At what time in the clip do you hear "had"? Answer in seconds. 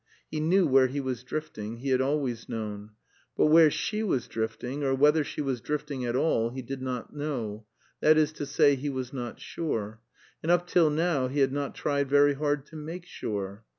1.89-2.01, 11.41-11.53